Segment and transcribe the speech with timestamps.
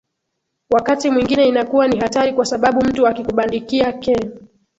[0.69, 4.27] wakati mwingine inakuwa ni hatari kwa sababu mtu akikubandikia ke